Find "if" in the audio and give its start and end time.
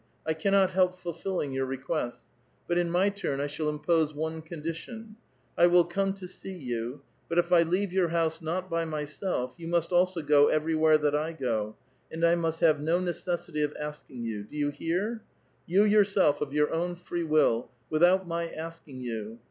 7.37-7.51